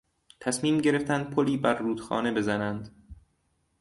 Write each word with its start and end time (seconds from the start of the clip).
تصمیم 0.39 0.77
گرفتند 0.77 1.29
پلی 1.35 1.57
بر 1.57 1.73
رودخانه 1.77 2.31
بزنند. 2.31 2.95